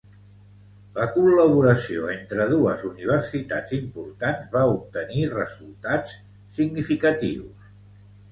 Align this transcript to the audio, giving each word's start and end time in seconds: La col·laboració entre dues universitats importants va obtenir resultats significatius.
La 0.99 1.03
col·laboració 1.17 2.07
entre 2.13 2.47
dues 2.53 2.85
universitats 2.87 3.75
importants 3.79 4.49
va 4.55 4.63
obtenir 4.77 5.27
resultats 5.35 6.15
significatius. 6.61 7.71